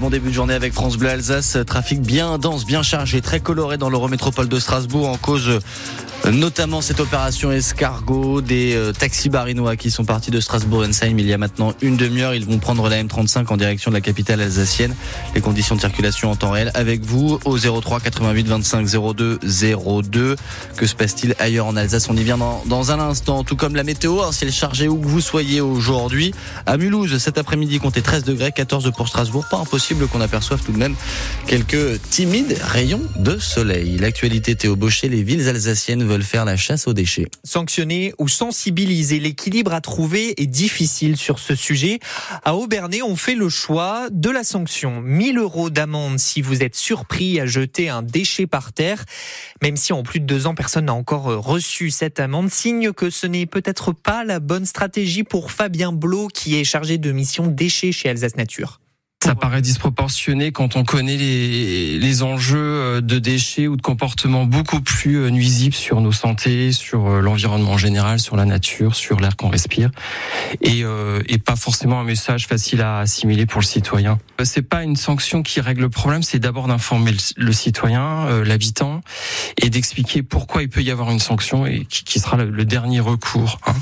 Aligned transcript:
Bon 0.00 0.10
début 0.10 0.30
de 0.30 0.34
journée 0.34 0.54
avec 0.54 0.72
France 0.72 0.96
Bleu 0.96 1.08
Alsace, 1.08 1.56
trafic 1.64 2.02
bien 2.02 2.36
dense, 2.36 2.66
bien 2.66 2.82
chargé, 2.82 3.20
très 3.20 3.38
coloré 3.38 3.78
dans 3.78 3.88
l'Eurométropole 3.88 4.48
de 4.48 4.58
Strasbourg 4.58 5.08
en 5.08 5.16
cause 5.16 5.60
notamment 6.32 6.80
cette 6.80 7.00
opération 7.00 7.52
escargot 7.52 8.40
des 8.40 8.74
euh, 8.74 8.92
taxis 8.92 9.28
barinois 9.28 9.76
qui 9.76 9.90
sont 9.90 10.04
partis 10.04 10.30
de 10.30 10.40
Strasbourg-Ensheim 10.40 11.18
il 11.18 11.26
y 11.26 11.32
a 11.32 11.38
maintenant 11.38 11.74
une 11.82 11.96
demi-heure. 11.96 12.34
Ils 12.34 12.46
vont 12.46 12.58
prendre 12.58 12.88
la 12.88 13.02
M35 13.02 13.46
en 13.48 13.56
direction 13.56 13.90
de 13.90 13.96
la 13.96 14.00
capitale 14.00 14.40
alsacienne. 14.40 14.94
Les 15.34 15.40
conditions 15.40 15.74
de 15.74 15.80
circulation 15.80 16.30
en 16.30 16.36
temps 16.36 16.52
réel 16.52 16.70
avec 16.74 17.02
vous 17.02 17.38
au 17.44 17.58
03 17.58 18.00
88 18.00 18.46
25 18.46 18.86
02 18.86 19.38
02. 19.42 20.36
Que 20.76 20.86
se 20.86 20.94
passe-t-il 20.94 21.34
ailleurs 21.38 21.66
en 21.66 21.76
Alsace? 21.76 22.08
On 22.08 22.16
y 22.16 22.24
vient 22.24 22.38
dans, 22.38 22.62
dans, 22.66 22.90
un 22.90 23.00
instant. 23.00 23.44
Tout 23.44 23.56
comme 23.56 23.76
la 23.76 23.84
météo, 23.84 24.22
un 24.22 24.32
ciel 24.32 24.50
chargé 24.50 24.88
où 24.88 24.98
que 24.98 25.06
vous 25.06 25.20
soyez 25.20 25.60
aujourd'hui. 25.60 26.34
À 26.64 26.76
Mulhouse, 26.78 27.18
cet 27.18 27.36
après-midi, 27.36 27.78
comptez 27.78 28.00
13 28.00 28.24
degrés, 28.24 28.50
14 28.50 28.90
pour 28.96 29.08
Strasbourg. 29.08 29.44
Pas 29.50 29.58
impossible 29.58 30.06
qu'on 30.08 30.20
aperçoive 30.20 30.62
tout 30.62 30.72
de 30.72 30.78
même 30.78 30.94
quelques 31.46 32.00
timides 32.10 32.56
rayons 32.62 33.02
de 33.16 33.38
soleil. 33.38 33.98
L'actualité 33.98 34.54
Théo 34.54 34.76
Baucher, 34.76 35.08
les 35.08 35.22
villes 35.22 35.48
alsaciennes 35.48 36.13
faire 36.22 36.44
la 36.44 36.56
chasse 36.56 36.86
aux 36.86 36.92
déchets. 36.92 37.26
Sanctionner 37.42 38.14
ou 38.18 38.28
sensibiliser, 38.28 39.18
l'équilibre 39.18 39.72
à 39.72 39.80
trouver 39.80 40.40
est 40.40 40.46
difficile 40.46 41.16
sur 41.16 41.38
ce 41.38 41.54
sujet. 41.54 41.98
À 42.44 42.54
Aubernay, 42.54 43.02
on 43.02 43.16
fait 43.16 43.34
le 43.34 43.48
choix 43.48 44.08
de 44.10 44.30
la 44.30 44.44
sanction. 44.44 45.00
1000 45.00 45.38
euros 45.38 45.70
d'amende 45.70 46.18
si 46.18 46.42
vous 46.42 46.62
êtes 46.62 46.76
surpris 46.76 47.40
à 47.40 47.46
jeter 47.46 47.88
un 47.88 48.02
déchet 48.02 48.46
par 48.46 48.72
terre. 48.72 49.04
Même 49.62 49.76
si 49.76 49.92
en 49.92 50.02
plus 50.02 50.20
de 50.20 50.26
deux 50.26 50.46
ans, 50.46 50.54
personne 50.54 50.86
n'a 50.86 50.94
encore 50.94 51.24
reçu 51.24 51.90
cette 51.90 52.20
amende, 52.20 52.50
signe 52.50 52.92
que 52.92 53.10
ce 53.10 53.26
n'est 53.26 53.46
peut-être 53.46 53.92
pas 53.92 54.24
la 54.24 54.40
bonne 54.40 54.66
stratégie 54.66 55.24
pour 55.24 55.50
Fabien 55.50 55.92
Blot 55.92 56.28
qui 56.28 56.56
est 56.56 56.64
chargé 56.64 56.98
de 56.98 57.12
mission 57.12 57.46
déchets 57.46 57.92
chez 57.92 58.08
Alsace 58.08 58.36
Nature. 58.36 58.80
Ça 59.24 59.34
paraît 59.34 59.62
disproportionné 59.62 60.52
quand 60.52 60.76
on 60.76 60.84
connaît 60.84 61.16
les, 61.16 62.22
enjeux 62.22 62.58
euh, 62.58 63.00
de 63.00 63.18
déchets 63.18 63.66
ou 63.68 63.74
de 63.74 63.80
comportements 63.80 64.44
beaucoup 64.44 64.82
plus 64.82 65.16
euh, 65.16 65.30
nuisibles 65.30 65.74
sur 65.74 66.02
nos 66.02 66.12
santé, 66.12 66.72
sur 66.72 67.06
euh, 67.06 67.20
l'environnement 67.22 67.70
en 67.70 67.78
général, 67.78 68.20
sur 68.20 68.36
la 68.36 68.44
nature, 68.44 68.94
sur 68.94 69.20
l'air 69.20 69.34
qu'on 69.36 69.48
respire, 69.48 69.90
et, 70.60 70.82
et 71.26 71.38
pas 71.38 71.56
forcément 71.56 72.00
un 72.00 72.04
message 72.04 72.46
facile 72.46 72.82
à 72.82 72.98
assimiler 72.98 73.46
pour 73.46 73.62
le 73.62 73.66
citoyen. 73.66 74.18
C'est 74.42 74.60
pas 74.60 74.82
une 74.82 74.94
sanction 74.94 75.42
qui 75.42 75.62
règle 75.62 75.80
le 75.80 75.88
problème, 75.88 76.22
c'est 76.22 76.38
d'abord 76.38 76.66
d'informer 76.66 77.12
le, 77.38 77.52
citoyen, 77.52 78.42
l'habitant, 78.44 79.00
et 79.56 79.70
d'expliquer 79.70 80.22
pourquoi 80.22 80.62
il 80.62 80.68
peut 80.68 80.82
y 80.82 80.90
avoir 80.90 81.10
une 81.10 81.18
sanction 81.18 81.64
et 81.64 81.86
qui, 81.86 82.20
sera 82.20 82.36
le, 82.36 82.64
dernier 82.66 83.00
recours. 83.00 83.58
Hein. 83.66 83.74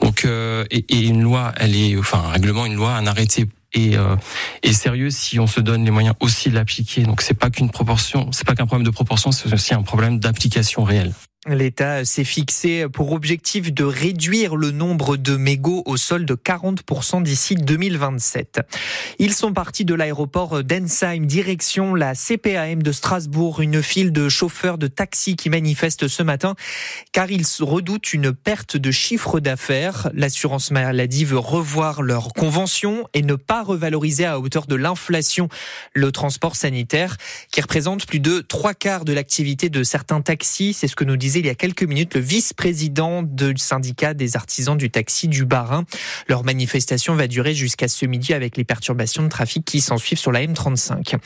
Donc, 0.00 0.26
et, 0.70 0.84
et, 0.88 1.06
une 1.06 1.22
loi, 1.22 1.52
elle 1.56 1.76
est, 1.76 1.98
enfin, 1.98 2.22
un 2.26 2.30
règlement, 2.30 2.64
une 2.64 2.76
loi, 2.76 2.94
un 2.94 3.06
arrêté 3.06 3.46
et, 3.76 3.96
euh, 3.96 4.16
et 4.62 4.72
sérieux 4.72 5.10
si 5.10 5.38
on 5.38 5.46
se 5.46 5.60
donne 5.60 5.84
les 5.84 5.90
moyens 5.90 6.16
aussi 6.20 6.50
de 6.50 6.54
l'appliquer. 6.54 7.02
Donc 7.02 7.22
c'est 7.22 7.34
pas 7.34 7.50
qu'une 7.50 7.70
proportion, 7.70 8.32
c'est 8.32 8.46
pas 8.46 8.54
qu'un 8.54 8.66
problème 8.66 8.86
de 8.86 8.90
proportion, 8.90 9.30
c'est 9.30 9.52
aussi 9.52 9.74
un 9.74 9.82
problème 9.82 10.18
d'application 10.18 10.82
réelle. 10.82 11.12
L'État 11.48 12.04
s'est 12.04 12.24
fixé 12.24 12.88
pour 12.88 13.12
objectif 13.12 13.72
de 13.72 13.84
réduire 13.84 14.56
le 14.56 14.72
nombre 14.72 15.16
de 15.16 15.36
mégots 15.36 15.84
au 15.86 15.96
sol 15.96 16.26
de 16.26 16.34
40% 16.34 17.22
d'ici 17.22 17.54
2027. 17.54 18.62
Ils 19.20 19.32
sont 19.32 19.52
partis 19.52 19.84
de 19.84 19.94
l'aéroport 19.94 20.64
d'Ensheim, 20.64 21.24
direction 21.26 21.94
la 21.94 22.16
CPAM 22.16 22.82
de 22.82 22.90
Strasbourg, 22.90 23.60
une 23.60 23.80
file 23.80 24.10
de 24.10 24.28
chauffeurs 24.28 24.76
de 24.76 24.88
taxi 24.88 25.36
qui 25.36 25.48
manifestent 25.48 26.08
ce 26.08 26.24
matin 26.24 26.56
car 27.12 27.30
ils 27.30 27.46
redoutent 27.60 28.12
une 28.12 28.32
perte 28.32 28.76
de 28.76 28.90
chiffre 28.90 29.38
d'affaires. 29.38 30.10
L'assurance 30.14 30.72
maladie 30.72 31.24
veut 31.24 31.38
revoir 31.38 32.02
leur 32.02 32.32
convention 32.32 33.08
et 33.14 33.22
ne 33.22 33.36
pas 33.36 33.62
revaloriser 33.62 34.24
à 34.24 34.40
hauteur 34.40 34.66
de 34.66 34.74
l'inflation 34.74 35.48
le 35.94 36.10
transport 36.10 36.56
sanitaire 36.56 37.16
qui 37.52 37.60
représente 37.60 38.04
plus 38.04 38.18
de 38.18 38.40
trois 38.40 38.74
quarts 38.74 39.04
de 39.04 39.12
l'activité 39.12 39.68
de 39.68 39.84
certains 39.84 40.22
taxis. 40.22 40.72
C'est 40.72 40.88
ce 40.88 40.96
que 40.96 41.04
nous 41.04 41.16
disait 41.16 41.35
il 41.40 41.46
y 41.46 41.50
a 41.50 41.54
quelques 41.54 41.82
minutes 41.82 42.14
le 42.14 42.20
vice-président 42.20 43.22
du 43.22 43.56
syndicat 43.56 44.14
des 44.14 44.36
artisans 44.36 44.76
du 44.76 44.90
taxi 44.90 45.28
du 45.28 45.44
Barin. 45.44 45.84
Leur 46.28 46.44
manifestation 46.44 47.14
va 47.14 47.26
durer 47.26 47.54
jusqu'à 47.54 47.88
ce 47.88 48.06
midi 48.06 48.32
avec 48.32 48.56
les 48.56 48.64
perturbations 48.64 49.22
de 49.22 49.28
trafic 49.28 49.64
qui 49.64 49.80
s'ensuivent 49.80 50.18
sur 50.18 50.32
la 50.32 50.44
M35. 50.44 51.16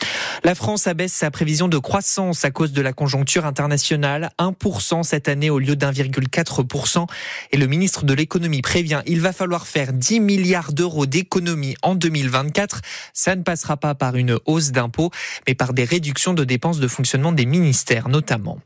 La 0.44 0.54
France 0.54 0.86
abaisse 0.86 1.12
sa 1.12 1.30
prévision 1.30 1.68
de 1.68 1.78
croissance 1.78 2.44
à 2.44 2.50
cause 2.50 2.72
de 2.72 2.82
la 2.82 2.92
conjoncture 2.92 3.46
internationale. 3.46 4.30
1% 4.38 5.02
cette 5.02 5.28
année 5.28 5.50
au 5.50 5.58
lieu 5.58 5.76
d'1,4%. 5.76 7.06
Et 7.52 7.56
le 7.56 7.66
ministre 7.66 8.04
de 8.04 8.14
l'économie 8.14 8.62
prévient, 8.62 9.02
il 9.06 9.20
va 9.20 9.32
falloir 9.32 9.66
faire 9.66 9.92
10 9.92 10.20
milliards 10.20 10.72
d'euros 10.72 11.06
d'économies 11.06 11.76
en 11.82 11.94
2024. 11.94 12.80
Ça 13.12 13.36
ne 13.36 13.42
passera 13.42 13.76
pas 13.76 13.94
par 13.94 14.16
une 14.16 14.38
hausse 14.46 14.72
d'impôts, 14.72 15.10
mais 15.46 15.54
par 15.54 15.72
des 15.72 15.84
réductions 15.84 16.34
de 16.34 16.44
dépenses 16.44 16.80
de 16.80 16.88
fonctionnement 16.88 17.32
des 17.32 17.46
ministères 17.46 18.08
notamment. 18.08 18.58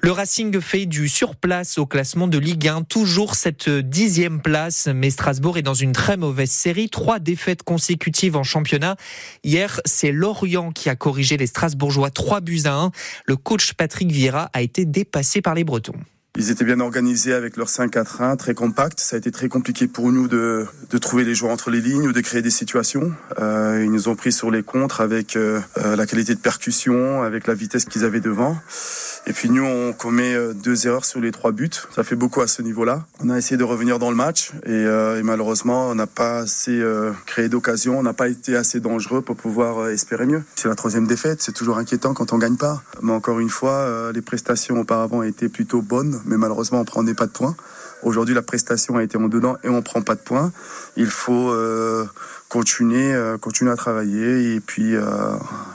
Le 0.00 0.12
Racing 0.12 0.60
fait 0.60 0.86
du 0.86 1.08
surplace 1.08 1.76
au 1.76 1.84
classement 1.84 2.28
de 2.28 2.38
Ligue 2.38 2.68
1. 2.68 2.82
Toujours 2.82 3.34
cette 3.34 3.68
dixième 3.68 4.40
place, 4.40 4.86
mais 4.94 5.10
Strasbourg 5.10 5.58
est 5.58 5.62
dans 5.62 5.74
une 5.74 5.92
très 5.92 6.16
mauvaise 6.16 6.52
série. 6.52 6.88
Trois 6.88 7.18
défaites 7.18 7.64
consécutives 7.64 8.36
en 8.36 8.44
championnat. 8.44 8.94
Hier, 9.42 9.80
c'est 9.84 10.12
Lorient 10.12 10.70
qui 10.70 10.88
a 10.88 10.94
corrigé 10.94 11.36
les 11.36 11.48
Strasbourgeois. 11.48 12.10
Trois 12.10 12.40
buts 12.40 12.62
à 12.64 12.74
1. 12.74 12.92
Le 13.26 13.36
coach 13.36 13.72
Patrick 13.72 14.12
Vieira 14.12 14.50
a 14.52 14.62
été 14.62 14.84
dépassé 14.84 15.42
par 15.42 15.54
les 15.54 15.64
Bretons. 15.64 15.98
Ils 16.40 16.52
étaient 16.52 16.64
bien 16.64 16.78
organisés 16.78 17.32
avec 17.32 17.56
leur 17.56 17.66
5-4-1, 17.66 18.36
très 18.36 18.54
compact. 18.54 19.00
Ça 19.00 19.16
a 19.16 19.18
été 19.18 19.32
très 19.32 19.48
compliqué 19.48 19.88
pour 19.88 20.12
nous 20.12 20.28
de, 20.28 20.66
de 20.88 20.98
trouver 20.98 21.24
les 21.24 21.34
joueurs 21.34 21.50
entre 21.50 21.68
les 21.70 21.80
lignes 21.80 22.06
ou 22.06 22.12
de 22.12 22.20
créer 22.20 22.42
des 22.42 22.50
situations. 22.50 23.10
Euh, 23.40 23.82
ils 23.84 23.90
nous 23.90 24.08
ont 24.08 24.14
pris 24.14 24.30
sur 24.30 24.52
les 24.52 24.62
contres 24.62 25.00
avec 25.00 25.34
euh, 25.34 25.58
la 25.74 26.06
qualité 26.06 26.36
de 26.36 26.40
percussion, 26.40 27.24
avec 27.24 27.48
la 27.48 27.54
vitesse 27.54 27.86
qu'ils 27.86 28.04
avaient 28.04 28.20
devant. 28.20 28.56
Et 29.28 29.34
puis 29.34 29.50
nous, 29.50 29.62
on 29.62 29.92
commet 29.92 30.34
euh, 30.34 30.54
deux 30.54 30.86
erreurs 30.86 31.04
sur 31.04 31.20
les 31.20 31.32
trois 31.32 31.52
buts. 31.52 31.68
Ça 31.94 32.02
fait 32.02 32.16
beaucoup 32.16 32.40
à 32.40 32.46
ce 32.46 32.62
niveau-là. 32.62 33.04
On 33.20 33.28
a 33.28 33.36
essayé 33.36 33.58
de 33.58 33.64
revenir 33.64 33.98
dans 33.98 34.08
le 34.08 34.16
match 34.16 34.52
et, 34.64 34.70
euh, 34.70 35.20
malheureusement, 35.22 35.90
on 35.90 35.94
n'a 35.94 36.06
pas 36.06 36.38
assez 36.38 36.80
euh, 36.80 37.12
créé 37.26 37.50
d'occasion, 37.50 37.98
on 37.98 38.02
n'a 38.02 38.14
pas 38.14 38.28
été 38.28 38.56
assez 38.56 38.80
dangereux 38.80 39.20
pour 39.20 39.36
pouvoir 39.36 39.90
espérer 39.90 40.24
mieux. 40.24 40.42
C'est 40.56 40.68
la 40.68 40.74
troisième 40.74 41.06
défaite, 41.06 41.42
c'est 41.42 41.52
toujours 41.52 41.76
inquiétant 41.76 42.14
quand 42.14 42.32
on 42.32 42.38
gagne 42.38 42.56
pas. 42.56 42.82
Mais 43.02 43.12
encore 43.12 43.38
une 43.38 43.50
fois, 43.50 44.12
les 44.14 44.22
prestations 44.22 44.80
auparavant 44.80 45.22
étaient 45.22 45.50
plutôt 45.50 45.82
bonnes, 45.82 46.20
mais 46.28 46.36
malheureusement, 46.36 46.80
on 46.80 46.84
prenait 46.84 47.14
pas 47.14 47.26
de 47.26 47.32
points. 47.32 47.56
Aujourd'hui, 48.04 48.34
la 48.34 48.42
prestation 48.42 48.96
a 48.96 49.02
été 49.02 49.18
en 49.18 49.28
dedans 49.28 49.56
et 49.64 49.68
on 49.68 49.82
prend 49.82 50.02
pas 50.02 50.14
de 50.14 50.20
points. 50.20 50.52
Il 50.96 51.10
faut 51.10 51.52
continuer, 52.48 53.12
continuer 53.40 53.72
à 53.72 53.76
travailler 53.76 54.54
et 54.54 54.60
puis, 54.60 54.94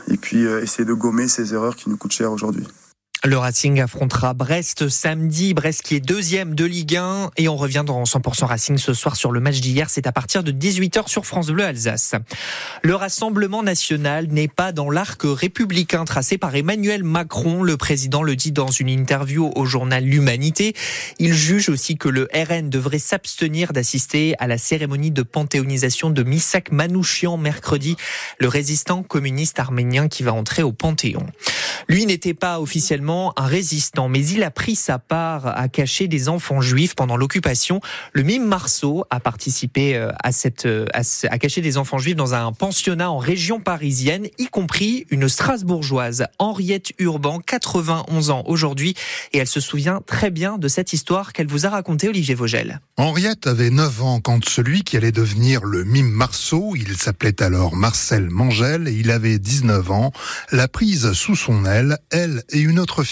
et 0.08 0.18
puis 0.18 0.44
essayer 0.44 0.86
de 0.86 0.94
gommer 0.94 1.28
ces 1.28 1.53
erreurs 1.53 1.75
qui 1.75 1.90
nous 1.90 1.97
coûtent 1.97 2.13
cher 2.13 2.31
aujourd'hui. 2.31 2.66
Le 3.26 3.38
Racing 3.38 3.80
affrontera 3.80 4.34
Brest 4.34 4.90
samedi. 4.90 5.54
Brest 5.54 5.82
qui 5.82 5.96
est 5.96 6.02
deuxième 6.02 6.56
de 6.56 6.66
Ligue 6.66 6.98
1. 6.98 7.32
Et 7.38 7.48
on 7.48 7.56
revient 7.56 7.84
dans 7.86 8.04
100% 8.04 8.44
Racing 8.44 8.78
ce 8.78 8.94
soir 8.94 9.16
sur 9.16 9.32
le 9.32 9.40
match 9.40 9.62
d'hier. 9.62 9.90
C'est 9.90 10.08
à 10.08 10.12
partir 10.12 10.44
de 10.44 10.52
18h 10.52 11.08
sur 11.08 11.26
France 11.26 11.48
Bleu 11.48 11.64
Alsace. 11.64 12.16
Le 12.82 12.96
Rassemblement 12.96 13.64
national 13.64 14.28
n'est 14.28 14.50
pas 14.50 14.74
dans 14.74 14.90
l'arc 14.90 15.22
républicain 15.24 16.04
tracé 16.04 16.38
par 16.38 16.54
Emmanuel 16.54 17.06
Macron. 17.06 17.64
Le 17.64 17.78
président 17.78 18.24
le 18.24 18.36
dit 18.36 18.52
dans 18.52 18.68
une 18.68 18.90
interview 18.90 19.54
au 19.56 19.64
journal 19.64 20.04
L'Humanité. 20.04 20.76
Il 21.18 21.34
juge 21.34 21.70
aussi 21.70 21.96
que 21.96 22.10
le 22.10 22.28
RN 22.34 22.70
devrait 22.70 23.00
s'abstenir 23.00 23.72
d'assister 23.72 24.36
à 24.40 24.48
la 24.48 24.58
cérémonie 24.58 25.12
de 25.12 25.24
panthéonisation 25.24 26.10
de 26.10 26.24
Misak 26.24 26.74
Manouchian 26.74 27.38
mercredi, 27.38 27.96
le 28.40 28.50
résistant 28.50 29.02
communiste 29.02 29.60
arménien 29.60 30.10
qui 30.10 30.24
va 30.24 30.34
entrer 30.34 30.62
au 30.62 30.74
Panthéon. 30.74 31.26
Lui 31.88 32.06
n'était 32.06 32.34
pas 32.34 32.60
officiellement 32.60 33.12
un 33.13 33.46
résistant, 33.46 34.09
mais 34.09 34.25
il 34.25 34.44
a 34.44 34.51
pris 34.51 34.75
sa 34.75 35.00
part 35.00 35.47
à 35.47 35.68
cacher 35.68 36.07
des 36.07 36.29
enfants 36.29 36.62
juifs 36.62 36.96
pendant 36.96 37.18
l'occupation. 37.18 37.79
Le 38.12 38.24
mime 38.24 38.46
Marceau 38.46 39.06
a 39.09 39.19
participé 39.19 39.96
euh, 39.96 40.12
à 40.24 40.31
cette 40.31 40.66
euh, 40.66 40.85
à, 40.94 41.38
cacher 41.38 41.62
des 41.62 41.78
enfants 41.78 41.97
juifs 41.97 42.16
dans 42.16 42.34
un 42.34 42.51
pensionnat 42.51 43.12
en 43.12 43.18
région 43.18 43.59
parisienne, 43.59 44.28
y 44.38 44.47
compris 44.47 45.06
une 45.09 45.29
Strasbourgeoise, 45.29 46.25
Henriette 46.39 46.94
Urban, 47.00 47.39
91 47.39 48.30
ans 48.30 48.44
aujourd'hui, 48.48 48.95
et 49.31 49.38
elle 49.38 49.48
se 49.48 49.59
souvient 49.59 50.01
très 50.06 50.31
bien 50.31 50.57
de 50.57 50.68
cette 50.68 50.94
histoire 50.94 51.33
qu'elle 51.33 51.48
vous 51.48 51.66
a 51.66 51.69
racontée, 51.69 52.09
Olivier 52.09 52.36
Vogel. 52.36 52.80
Henriette 52.98 53.48
avait 53.48 53.69
9 53.69 54.04
ans 54.04 54.19
quand 54.19 54.48
celui 54.48 54.83
qui 54.83 54.98
allait 54.98 55.12
devenir 55.12 55.63
le 55.63 55.83
mime 55.83 56.09
Marceau, 56.09 56.74
il 56.75 56.95
s'appelait 56.98 57.42
alors 57.42 57.75
Marcel 57.75 58.30
Mangel 58.30 58.88
et 58.88 58.94
il 58.94 59.12
avait 59.12 59.39
19 59.39 59.92
ans, 59.92 60.12
l'a 60.51 60.68
prise 60.68 61.13
sous 61.13 61.36
son 61.36 61.66
aile 61.66 61.98
elle, 62.12 62.44
et 62.50 62.59
une 62.59 62.80
autre 62.80 63.03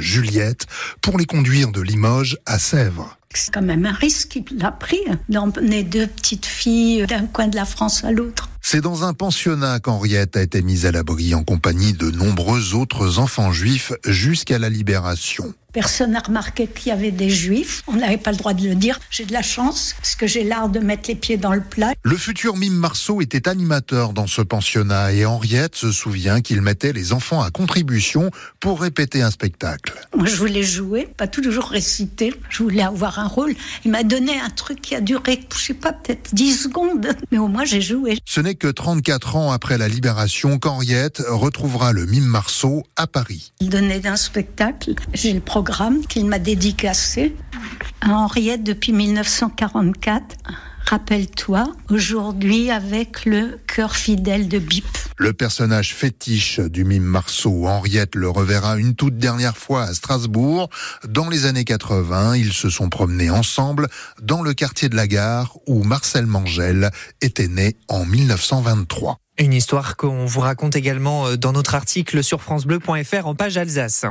Juliette, 0.00 0.66
pour 1.00 1.18
les 1.18 1.26
conduire 1.26 1.70
de 1.70 1.80
Limoges 1.80 2.38
à 2.46 2.58
Sèvres. 2.58 3.16
C'est 3.32 3.54
quand 3.54 3.62
même 3.62 3.86
un 3.86 3.92
risque 3.92 4.42
qu'il 4.44 4.64
a 4.64 4.72
pris 4.72 5.00
d'emmener 5.28 5.84
deux 5.84 6.08
petites 6.08 6.46
filles 6.46 7.06
d'un 7.06 7.26
coin 7.26 7.46
de 7.46 7.56
la 7.56 7.64
France 7.64 8.04
à 8.04 8.10
l'autre. 8.10 8.48
C'est 8.72 8.80
dans 8.80 9.02
un 9.02 9.14
pensionnat 9.14 9.80
qu'Henriette 9.80 10.36
a 10.36 10.42
été 10.42 10.62
mise 10.62 10.86
à 10.86 10.92
l'abri 10.92 11.34
en 11.34 11.42
compagnie 11.42 11.92
de 11.92 12.08
nombreux 12.12 12.76
autres 12.76 13.18
enfants 13.18 13.50
juifs 13.50 13.92
jusqu'à 14.06 14.60
la 14.60 14.68
libération. 14.68 15.52
Personne 15.72 16.12
n'a 16.12 16.20
remarqué 16.20 16.66
qu'il 16.66 16.88
y 16.88 16.90
avait 16.90 17.12
des 17.12 17.30
juifs. 17.30 17.84
On 17.86 17.92
n'avait 17.92 18.16
pas 18.16 18.32
le 18.32 18.36
droit 18.36 18.54
de 18.54 18.68
le 18.68 18.74
dire. 18.74 18.98
J'ai 19.08 19.24
de 19.24 19.32
la 19.32 19.42
chance 19.42 19.94
parce 19.96 20.16
que 20.16 20.26
j'ai 20.26 20.42
l'art 20.42 20.68
de 20.68 20.80
mettre 20.80 21.08
les 21.08 21.14
pieds 21.14 21.36
dans 21.36 21.52
le 21.52 21.62
plat. 21.62 21.94
Le 22.02 22.16
futur 22.16 22.56
mime 22.56 22.74
Marceau 22.74 23.20
était 23.20 23.48
animateur 23.48 24.12
dans 24.12 24.26
ce 24.26 24.42
pensionnat 24.42 25.12
et 25.12 25.24
Henriette 25.26 25.76
se 25.76 25.92
souvient 25.92 26.40
qu'il 26.40 26.60
mettait 26.60 26.92
les 26.92 27.12
enfants 27.12 27.40
à 27.40 27.50
contribution 27.52 28.30
pour 28.58 28.80
répéter 28.80 29.22
un 29.22 29.30
spectacle. 29.30 29.94
Moi, 30.16 30.26
je 30.26 30.34
voulais 30.34 30.64
jouer, 30.64 31.08
pas 31.16 31.28
toujours 31.28 31.66
réciter. 31.66 32.34
Je 32.48 32.64
voulais 32.64 32.82
avoir 32.82 33.20
un 33.20 33.28
rôle. 33.28 33.54
Il 33.84 33.92
m'a 33.92 34.02
donné 34.02 34.40
un 34.40 34.50
truc 34.50 34.80
qui 34.80 34.96
a 34.96 35.00
duré, 35.00 35.40
je 35.56 35.62
sais 35.62 35.74
pas, 35.74 35.92
peut-être 35.92 36.34
10 36.34 36.64
secondes. 36.64 37.10
Mais 37.30 37.38
au 37.38 37.46
moins, 37.46 37.64
j'ai 37.64 37.80
joué. 37.80 38.18
Ce 38.24 38.40
n'est 38.40 38.56
que 38.60 38.68
34 38.68 39.36
ans 39.36 39.50
après 39.52 39.78
la 39.78 39.88
libération 39.88 40.58
qu'Henriette 40.58 41.22
retrouvera 41.26 41.92
le 41.92 42.04
mime 42.04 42.26
Marceau 42.26 42.84
à 42.94 43.06
Paris. 43.06 43.52
Il 43.60 43.70
donnait 43.70 44.06
un 44.06 44.16
spectacle. 44.16 44.94
J'ai 45.14 45.32
le 45.32 45.40
programme 45.40 46.06
qu'il 46.06 46.26
m'a 46.26 46.38
dédicacé 46.38 47.34
à 48.02 48.10
Henriette 48.10 48.62
depuis 48.62 48.92
1944. 48.92 50.36
Rappelle-toi, 50.90 51.72
aujourd'hui 51.88 52.72
avec 52.72 53.24
le 53.24 53.60
cœur 53.68 53.94
fidèle 53.94 54.48
de 54.48 54.58
Bip. 54.58 54.84
Le 55.18 55.32
personnage 55.32 55.94
fétiche 55.94 56.58
du 56.58 56.82
mime 56.82 57.04
Marceau, 57.04 57.68
Henriette 57.68 58.16
le 58.16 58.28
reverra 58.28 58.76
une 58.76 58.96
toute 58.96 59.16
dernière 59.16 59.56
fois 59.56 59.84
à 59.84 59.94
Strasbourg. 59.94 60.68
Dans 61.06 61.28
les 61.28 61.46
années 61.46 61.62
80, 61.62 62.34
ils 62.34 62.52
se 62.52 62.70
sont 62.70 62.88
promenés 62.88 63.30
ensemble 63.30 63.86
dans 64.20 64.42
le 64.42 64.52
quartier 64.52 64.88
de 64.88 64.96
la 64.96 65.06
gare 65.06 65.58
où 65.68 65.84
Marcel 65.84 66.26
Mangel 66.26 66.90
était 67.20 67.46
né 67.46 67.76
en 67.86 68.04
1923. 68.04 69.20
Une 69.38 69.52
histoire 69.52 69.96
qu'on 69.96 70.26
vous 70.26 70.40
raconte 70.40 70.74
également 70.74 71.36
dans 71.36 71.52
notre 71.52 71.76
article 71.76 72.24
sur 72.24 72.42
francebleu.fr 72.42 73.26
en 73.26 73.36
page 73.36 73.56
Alsace. 73.56 73.98